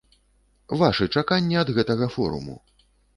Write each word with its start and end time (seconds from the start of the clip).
Вашы 0.79 1.05
чаканні 1.17 1.59
ад 1.65 1.69
гэтага 1.75 2.09
форуму? 2.17 2.57